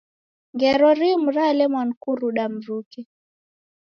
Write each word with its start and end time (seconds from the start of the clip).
Ngelo 0.53 0.89
rimu 0.99 1.29
nalemwa 1.35 1.81
ni 1.87 1.95
kuruda 2.01 2.43
mruke. 2.53 3.01